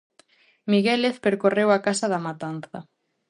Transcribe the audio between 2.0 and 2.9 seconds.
da Matanza.